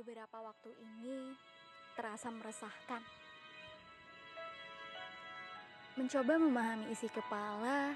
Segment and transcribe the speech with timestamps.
[0.00, 1.36] Beberapa waktu ini
[1.92, 3.04] terasa meresahkan.
[6.00, 7.92] Mencoba memahami isi kepala,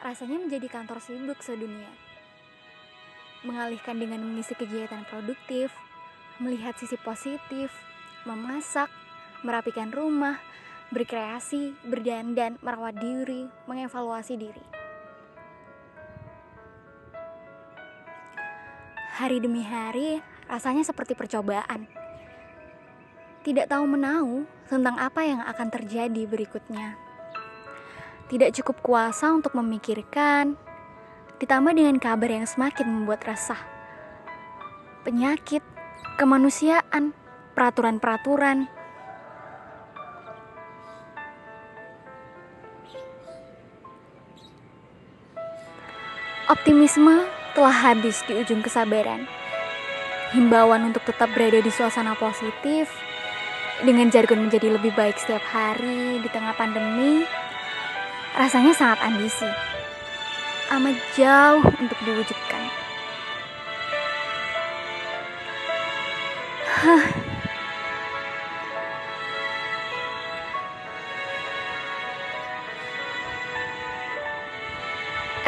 [0.00, 1.92] rasanya menjadi kantor sibuk sedunia.
[3.44, 5.68] Mengalihkan dengan mengisi kegiatan produktif,
[6.40, 7.68] melihat sisi positif,
[8.24, 8.88] memasak,
[9.44, 10.40] merapikan rumah,
[10.88, 14.64] berkreasi, berdandan, merawat diri, mengevaluasi diri.
[19.20, 21.86] Hari demi hari, rasanya seperti percobaan.
[23.46, 26.98] Tidak tahu menau tentang apa yang akan terjadi berikutnya.
[28.26, 30.58] Tidak cukup kuasa untuk memikirkan,
[31.38, 33.58] ditambah dengan kabar yang semakin membuat resah.
[35.06, 35.64] Penyakit,
[36.18, 37.16] kemanusiaan,
[37.56, 38.68] peraturan-peraturan.
[46.50, 47.24] Optimisme
[47.54, 49.39] telah habis di ujung kesabaran.
[50.30, 52.86] Himbauan untuk tetap berada di suasana positif
[53.82, 57.26] dengan jargon menjadi lebih baik setiap hari di tengah pandemi
[58.38, 59.50] rasanya sangat ambisi.
[60.70, 62.62] Amat jauh untuk diwujudkan.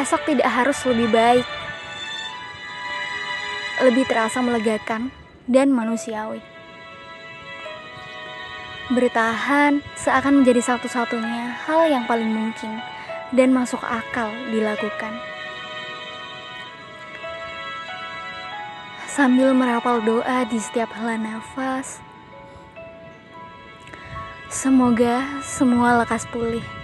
[0.02, 1.46] Esok tidak harus lebih baik
[3.82, 5.10] lebih terasa melegakan
[5.50, 6.38] dan manusiawi.
[8.92, 12.78] Bertahan seakan menjadi satu-satunya hal yang paling mungkin
[13.34, 15.16] dan masuk akal dilakukan.
[19.12, 22.00] Sambil merapal doa di setiap hela nafas,
[24.48, 26.81] semoga semua lekas pulih.